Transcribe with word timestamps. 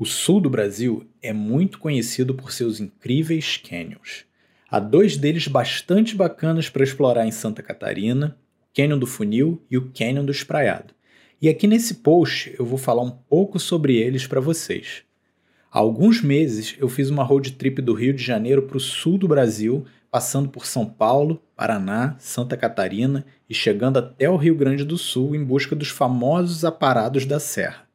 O 0.00 0.06
sul 0.06 0.40
do 0.40 0.48
Brasil 0.48 1.06
é 1.20 1.30
muito 1.30 1.78
conhecido 1.78 2.34
por 2.34 2.52
seus 2.52 2.80
incríveis 2.80 3.58
canyons. 3.58 4.24
Há 4.70 4.80
dois 4.80 5.18
deles 5.18 5.46
bastante 5.46 6.16
bacanas 6.16 6.70
para 6.70 6.82
explorar 6.82 7.26
em 7.26 7.30
Santa 7.30 7.62
Catarina, 7.62 8.34
o 8.62 8.74
Canyon 8.74 8.98
do 8.98 9.06
Funil 9.06 9.62
e 9.70 9.76
o 9.76 9.90
Canyon 9.92 10.24
do 10.24 10.32
Espraiado. 10.32 10.94
E 11.38 11.50
aqui 11.50 11.66
nesse 11.66 11.96
post 11.96 12.50
eu 12.58 12.64
vou 12.64 12.78
falar 12.78 13.02
um 13.02 13.10
pouco 13.10 13.58
sobre 13.58 13.94
eles 13.94 14.26
para 14.26 14.40
vocês. 14.40 15.02
Há 15.70 15.80
alguns 15.80 16.22
meses 16.22 16.74
eu 16.78 16.88
fiz 16.88 17.10
uma 17.10 17.22
road 17.22 17.52
trip 17.52 17.82
do 17.82 17.92
Rio 17.92 18.14
de 18.14 18.24
Janeiro 18.24 18.62
para 18.62 18.78
o 18.78 18.80
sul 18.80 19.18
do 19.18 19.28
Brasil, 19.28 19.84
passando 20.10 20.48
por 20.48 20.64
São 20.64 20.86
Paulo, 20.86 21.42
Paraná, 21.54 22.16
Santa 22.18 22.56
Catarina 22.56 23.26
e 23.46 23.52
chegando 23.52 23.98
até 23.98 24.30
o 24.30 24.36
Rio 24.36 24.54
Grande 24.54 24.82
do 24.82 24.96
Sul 24.96 25.36
em 25.36 25.44
busca 25.44 25.76
dos 25.76 25.90
famosos 25.90 26.64
aparados 26.64 27.26
da 27.26 27.38
Serra. 27.38 27.89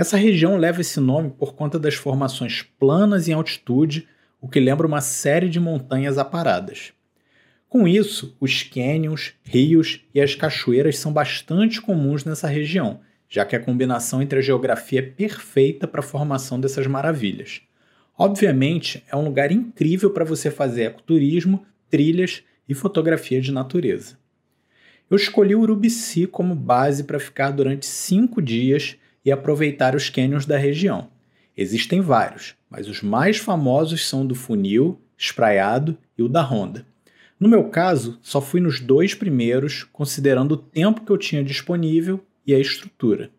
Essa 0.00 0.16
região 0.16 0.56
leva 0.56 0.80
esse 0.80 0.98
nome 0.98 1.28
por 1.28 1.54
conta 1.54 1.78
das 1.78 1.92
formações 1.92 2.62
planas 2.62 3.28
em 3.28 3.34
altitude, 3.34 4.08
o 4.40 4.48
que 4.48 4.58
lembra 4.58 4.86
uma 4.86 5.02
série 5.02 5.46
de 5.46 5.60
montanhas 5.60 6.16
aparadas. 6.16 6.94
Com 7.68 7.86
isso, 7.86 8.34
os 8.40 8.62
cânions, 8.62 9.34
rios 9.44 10.00
e 10.14 10.18
as 10.22 10.34
cachoeiras 10.34 10.96
são 10.96 11.12
bastante 11.12 11.82
comuns 11.82 12.24
nessa 12.24 12.48
região, 12.48 13.00
já 13.28 13.44
que 13.44 13.54
a 13.54 13.60
combinação 13.60 14.22
entre 14.22 14.38
a 14.38 14.42
geografia 14.42 15.00
é 15.00 15.02
perfeita 15.02 15.86
para 15.86 16.00
a 16.00 16.02
formação 16.02 16.58
dessas 16.58 16.86
maravilhas. 16.86 17.60
Obviamente, 18.16 19.04
é 19.06 19.14
um 19.14 19.24
lugar 19.26 19.52
incrível 19.52 20.08
para 20.12 20.24
você 20.24 20.50
fazer 20.50 20.84
ecoturismo, 20.84 21.66
trilhas 21.90 22.42
e 22.66 22.72
fotografia 22.72 23.38
de 23.38 23.52
natureza. 23.52 24.16
Eu 25.10 25.16
escolhi 25.18 25.54
o 25.54 25.60
Urubici 25.60 26.26
como 26.26 26.54
base 26.54 27.04
para 27.04 27.20
ficar 27.20 27.50
durante 27.50 27.84
cinco 27.84 28.40
dias 28.40 28.96
e 29.24 29.30
aproveitar 29.30 29.94
os 29.94 30.08
cânions 30.08 30.46
da 30.46 30.56
região. 30.56 31.08
Existem 31.56 32.00
vários, 32.00 32.54
mas 32.70 32.88
os 32.88 33.02
mais 33.02 33.36
famosos 33.36 34.08
são 34.08 34.26
do 34.26 34.34
Funil, 34.34 35.00
Espraiado 35.16 35.98
e 36.16 36.22
o 36.22 36.28
da 36.28 36.42
Honda. 36.42 36.86
No 37.38 37.48
meu 37.48 37.64
caso, 37.68 38.18
só 38.22 38.40
fui 38.40 38.60
nos 38.60 38.80
dois 38.80 39.14
primeiros, 39.14 39.84
considerando 39.84 40.52
o 40.52 40.56
tempo 40.56 41.04
que 41.04 41.10
eu 41.10 41.18
tinha 41.18 41.42
disponível 41.42 42.24
e 42.46 42.54
a 42.54 42.58
estrutura. 42.58 43.30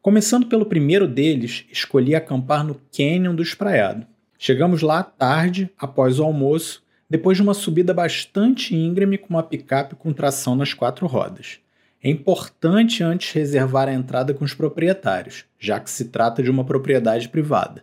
Começando 0.00 0.46
pelo 0.46 0.66
primeiro 0.66 1.08
deles, 1.08 1.64
escolhi 1.70 2.14
acampar 2.14 2.62
no 2.62 2.78
Canyon 2.94 3.34
do 3.34 3.42
Espraiado. 3.42 4.06
Chegamos 4.38 4.82
lá 4.82 4.98
à 4.98 5.02
tarde, 5.02 5.70
após 5.78 6.20
o 6.20 6.24
almoço, 6.24 6.82
depois 7.08 7.38
de 7.38 7.42
uma 7.42 7.54
subida 7.54 7.94
bastante 7.94 8.76
íngreme 8.76 9.16
com 9.16 9.30
uma 9.30 9.42
picape 9.42 9.94
com 9.94 10.12
tração 10.12 10.54
nas 10.54 10.74
quatro 10.74 11.06
rodas. 11.06 11.60
É 12.06 12.10
importante 12.10 13.02
antes 13.02 13.32
reservar 13.32 13.88
a 13.88 13.94
entrada 13.94 14.34
com 14.34 14.44
os 14.44 14.52
proprietários, 14.52 15.46
já 15.58 15.80
que 15.80 15.88
se 15.88 16.10
trata 16.10 16.42
de 16.42 16.50
uma 16.50 16.62
propriedade 16.62 17.30
privada. 17.30 17.82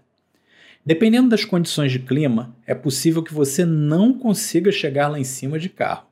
Dependendo 0.85 1.29
das 1.29 1.43
condições 1.43 1.91
de 1.91 1.97
clima, 1.97 2.55
é 2.67 2.75
possível 2.75 3.23
que 3.23 3.33
você 3.33 3.65
não 3.65 4.13
consiga 4.13 4.71
chegar 4.71 5.07
lá 5.07 5.19
em 5.19 5.23
cima 5.23 5.57
de 5.57 5.69
carro. 5.69 6.05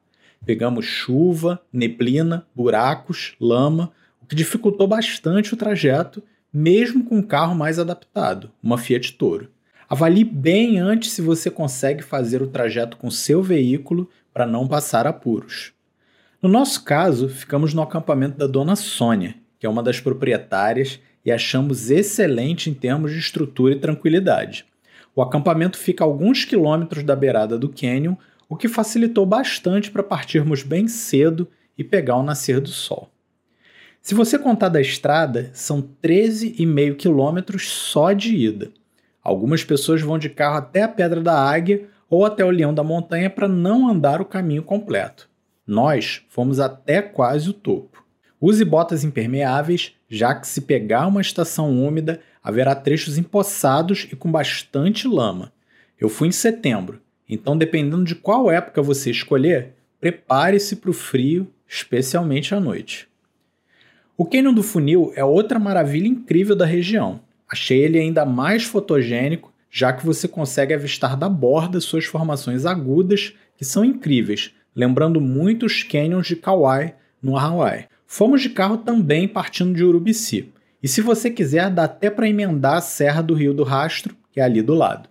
Pegamos 0.43 0.85
chuva, 0.85 1.61
neblina, 1.71 2.47
buracos, 2.55 3.35
lama, 3.39 3.91
o 4.23 4.25
que 4.25 4.35
dificultou 4.35 4.87
bastante 4.87 5.53
o 5.53 5.57
trajeto, 5.57 6.23
mesmo 6.51 7.03
com 7.03 7.19
um 7.19 7.23
carro 7.23 7.53
mais 7.53 7.77
adaptado, 7.77 8.49
uma 8.61 8.79
Fiat 8.79 9.13
Toro. 9.19 9.51
Avalie 9.87 10.23
bem 10.23 10.79
antes 10.79 11.11
se 11.11 11.21
você 11.21 11.51
consegue 11.51 12.01
fazer 12.01 12.41
o 12.41 12.47
trajeto 12.47 12.97
com 12.97 13.11
seu 13.11 13.43
veículo 13.43 14.09
para 14.33 14.47
não 14.47 14.67
passar 14.67 15.05
apuros. 15.05 15.73
No 16.41 16.47
nosso 16.47 16.85
caso, 16.85 17.27
ficamos 17.27 17.73
no 17.73 17.81
acampamento 17.81 18.37
da 18.37 18.47
dona 18.47 18.73
Sônia, 18.73 19.35
que 19.59 19.65
é 19.65 19.69
uma 19.69 19.83
das 19.83 19.99
proprietárias, 19.99 20.97
e 21.25 21.33
achamos 21.33 21.91
excelente 21.91 22.69
em 22.69 22.73
termos 22.73 23.11
de 23.11 23.19
estrutura 23.19 23.73
e 23.73 23.79
tranquilidade. 23.79 24.65
O 25.13 25.21
acampamento 25.21 25.77
fica 25.77 26.01
a 26.01 26.07
alguns 26.07 26.45
quilômetros 26.45 27.03
da 27.03 27.13
beirada 27.13 27.59
do 27.59 27.67
cânion, 27.67 28.15
o 28.47 28.55
que 28.55 28.69
facilitou 28.69 29.25
bastante 29.25 29.91
para 29.91 30.01
partirmos 30.01 30.63
bem 30.63 30.87
cedo 30.87 31.45
e 31.77 31.83
pegar 31.83 32.15
o 32.15 32.23
nascer 32.23 32.61
do 32.61 32.69
sol. 32.69 33.09
Se 34.01 34.15
você 34.15 34.39
contar 34.39 34.69
da 34.69 34.79
estrada, 34.79 35.49
são 35.51 35.81
13,5 36.01 36.95
quilômetros 36.95 37.69
só 37.69 38.13
de 38.13 38.33
ida. 38.33 38.71
Algumas 39.21 39.65
pessoas 39.65 40.01
vão 40.01 40.17
de 40.17 40.29
carro 40.29 40.55
até 40.55 40.83
a 40.83 40.87
Pedra 40.87 41.19
da 41.19 41.37
Águia 41.37 41.89
ou 42.09 42.25
até 42.25 42.45
o 42.45 42.49
Leão 42.49 42.73
da 42.73 42.81
Montanha 42.81 43.29
para 43.29 43.49
não 43.49 43.89
andar 43.89 44.21
o 44.21 44.25
caminho 44.25 44.63
completo. 44.63 45.29
Nós 45.69 46.23
fomos 46.29 46.59
até 46.59 46.99
quase 46.99 47.47
o 47.47 47.53
topo. 47.53 48.03
Use 48.41 48.65
botas 48.65 49.03
impermeáveis, 49.03 49.93
já 50.09 50.33
que 50.33 50.47
se 50.47 50.61
pegar 50.61 51.05
uma 51.05 51.21
estação 51.21 51.79
úmida, 51.79 52.21
haverá 52.43 52.73
trechos 52.73 53.19
empoçados 53.19 54.07
e 54.11 54.15
com 54.15 54.31
bastante 54.31 55.07
lama. 55.07 55.53
Eu 55.99 56.09
fui 56.09 56.27
em 56.27 56.31
setembro, 56.31 56.99
então 57.29 57.55
dependendo 57.55 58.03
de 58.03 58.15
qual 58.15 58.49
época 58.49 58.81
você 58.81 59.11
escolher, 59.11 59.75
prepare-se 60.01 60.77
para 60.77 60.89
o 60.89 60.93
frio, 60.93 61.47
especialmente 61.67 62.55
à 62.55 62.59
noite. 62.59 63.07
O 64.17 64.25
Canyon 64.25 64.55
do 64.55 64.63
Funil 64.63 65.13
é 65.15 65.23
outra 65.23 65.59
maravilha 65.59 66.07
incrível 66.07 66.55
da 66.55 66.65
região. 66.65 67.21
Achei 67.47 67.77
ele 67.77 67.99
ainda 67.99 68.25
mais 68.25 68.63
fotogênico, 68.63 69.53
já 69.69 69.93
que 69.93 70.03
você 70.03 70.27
consegue 70.27 70.73
avistar 70.73 71.15
da 71.15 71.29
borda 71.29 71.79
suas 71.79 72.05
formações 72.05 72.65
agudas, 72.65 73.35
que 73.55 73.63
são 73.63 73.85
incríveis, 73.85 74.51
lembrando 74.75 75.19
muito 75.19 75.65
os 75.65 75.83
canyons 75.83 76.27
de 76.27 76.35
Kauai, 76.35 76.95
no 77.21 77.37
Hawaii. 77.37 77.85
Fomos 78.05 78.41
de 78.41 78.49
carro 78.49 78.77
também 78.77 79.27
partindo 79.27 79.73
de 79.73 79.83
Urubici. 79.83 80.51
E 80.81 80.87
se 80.87 81.01
você 81.01 81.29
quiser, 81.29 81.69
dá 81.69 81.83
até 81.83 82.09
para 82.09 82.27
emendar 82.27 82.77
a 82.77 82.81
Serra 82.81 83.21
do 83.21 83.33
Rio 83.33 83.53
do 83.53 83.63
Rastro, 83.63 84.15
que 84.31 84.39
é 84.39 84.43
ali 84.43 84.61
do 84.61 84.73
lado. 84.73 85.09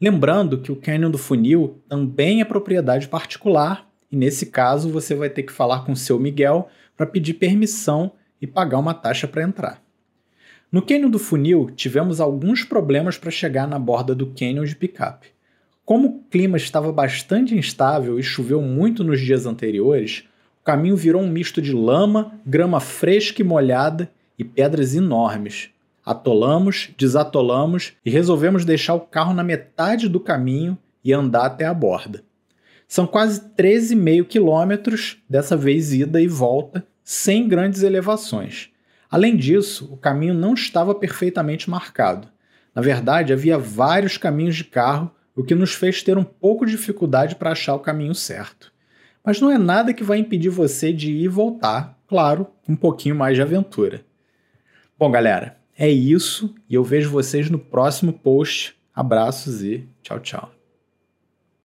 Lembrando 0.00 0.58
que 0.58 0.72
o 0.72 0.76
Canyon 0.76 1.10
do 1.10 1.18
Funil 1.18 1.82
também 1.88 2.40
é 2.40 2.44
propriedade 2.44 3.06
particular 3.06 3.86
e 4.10 4.16
nesse 4.16 4.46
caso 4.46 4.88
você 4.88 5.14
vai 5.14 5.28
ter 5.28 5.42
que 5.42 5.52
falar 5.52 5.84
com 5.84 5.94
seu 5.94 6.18
Miguel 6.18 6.68
para 6.96 7.06
pedir 7.06 7.34
permissão 7.34 8.12
e 8.40 8.46
pagar 8.46 8.78
uma 8.78 8.94
taxa 8.94 9.28
para 9.28 9.42
entrar. 9.42 9.82
No 10.72 10.80
Canyon 10.80 11.10
do 11.10 11.18
Funil, 11.18 11.70
tivemos 11.76 12.20
alguns 12.20 12.64
problemas 12.64 13.18
para 13.18 13.30
chegar 13.30 13.68
na 13.68 13.78
borda 13.78 14.14
do 14.14 14.28
Canyon 14.28 14.64
de 14.64 14.74
picape. 14.74 15.28
Como 15.90 16.06
o 16.06 16.20
clima 16.30 16.56
estava 16.56 16.92
bastante 16.92 17.52
instável 17.52 18.16
e 18.16 18.22
choveu 18.22 18.62
muito 18.62 19.02
nos 19.02 19.20
dias 19.20 19.44
anteriores, 19.44 20.22
o 20.62 20.64
caminho 20.64 20.96
virou 20.96 21.20
um 21.20 21.28
misto 21.28 21.60
de 21.60 21.72
lama, 21.72 22.38
grama 22.46 22.78
fresca 22.78 23.42
e 23.42 23.44
molhada 23.44 24.08
e 24.38 24.44
pedras 24.44 24.94
enormes. 24.94 25.70
Atolamos, 26.06 26.90
desatolamos 26.96 27.94
e 28.04 28.10
resolvemos 28.10 28.64
deixar 28.64 28.94
o 28.94 29.00
carro 29.00 29.34
na 29.34 29.42
metade 29.42 30.08
do 30.08 30.20
caminho 30.20 30.78
e 31.02 31.12
andar 31.12 31.46
até 31.46 31.64
a 31.64 31.74
borda. 31.74 32.22
São 32.86 33.04
quase 33.04 33.40
13,5 33.58 34.24
quilômetros, 34.26 35.16
dessa 35.28 35.56
vez 35.56 35.92
ida 35.92 36.22
e 36.22 36.28
volta, 36.28 36.86
sem 37.02 37.48
grandes 37.48 37.82
elevações. 37.82 38.68
Além 39.10 39.36
disso, 39.36 39.92
o 39.92 39.96
caminho 39.96 40.34
não 40.34 40.54
estava 40.54 40.94
perfeitamente 40.94 41.68
marcado. 41.68 42.28
Na 42.72 42.80
verdade, 42.80 43.32
havia 43.32 43.58
vários 43.58 44.16
caminhos 44.16 44.54
de 44.54 44.62
carro 44.62 45.10
o 45.40 45.44
que 45.44 45.54
nos 45.54 45.72
fez 45.72 46.02
ter 46.02 46.18
um 46.18 46.24
pouco 46.24 46.66
de 46.66 46.72
dificuldade 46.72 47.34
para 47.34 47.52
achar 47.52 47.74
o 47.74 47.80
caminho 47.80 48.14
certo. 48.14 48.72
Mas 49.24 49.40
não 49.40 49.50
é 49.50 49.58
nada 49.58 49.94
que 49.94 50.04
vai 50.04 50.18
impedir 50.18 50.50
você 50.50 50.92
de 50.92 51.10
ir 51.10 51.24
e 51.24 51.28
voltar, 51.28 51.98
claro, 52.06 52.46
um 52.68 52.76
pouquinho 52.76 53.14
mais 53.14 53.36
de 53.36 53.42
aventura. 53.42 54.04
Bom, 54.98 55.10
galera, 55.10 55.56
é 55.78 55.88
isso 55.88 56.54
e 56.68 56.74
eu 56.74 56.84
vejo 56.84 57.10
vocês 57.10 57.48
no 57.48 57.58
próximo 57.58 58.12
post. 58.12 58.76
Abraços 58.94 59.62
e 59.62 59.88
tchau, 60.02 60.20
tchau. 60.20 60.59